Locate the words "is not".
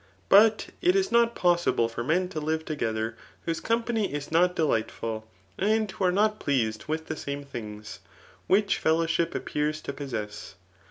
0.95-1.35, 4.11-4.55